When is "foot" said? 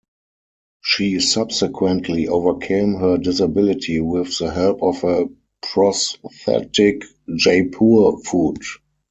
8.23-8.63